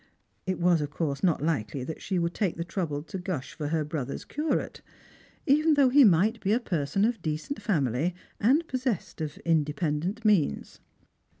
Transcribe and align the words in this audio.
It 0.47 0.57
wai 0.57 0.79
of 0.79 0.89
course 0.89 1.21
not 1.21 1.43
likely 1.43 1.85
she 1.99 2.17
would 2.17 2.33
take 2.33 2.55
the 2.57 2.63
trouble 2.63 3.03
to 3.03 3.19
guall 3.19 3.37
66 3.37 3.53
Strangers 3.53 3.53
and 3.53 3.67
Pilf/rims. 3.67 3.69
for 3.69 3.77
her 3.77 3.85
brother's 4.03 4.25
curate, 4.25 4.81
even 5.45 5.73
though 5.75 5.89
he 5.89 6.03
might 6.03 6.41
be 6.41 6.53
a 6.53 6.59
person 6.59 7.05
ol 7.05 7.13
decent 7.21 7.61
family, 7.61 8.15
and 8.39 8.67
possessed 8.67 9.21
of 9.21 9.37
independent 9.45 10.25
means. 10.25 10.79